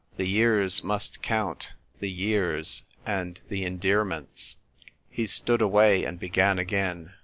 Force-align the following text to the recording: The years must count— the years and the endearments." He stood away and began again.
The 0.17 0.25
years 0.25 0.83
must 0.83 1.21
count— 1.21 1.73
the 1.99 2.09
years 2.09 2.81
and 3.05 3.39
the 3.49 3.63
endearments." 3.65 4.57
He 5.11 5.27
stood 5.27 5.61
away 5.61 6.05
and 6.05 6.19
began 6.19 6.57
again. 6.57 7.13